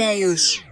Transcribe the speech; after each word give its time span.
velhos. 0.00 0.64